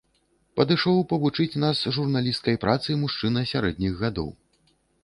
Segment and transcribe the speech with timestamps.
[0.59, 4.29] Падышоў павучыць нас журналісцкай працы мужчына сярэдніх гадоў.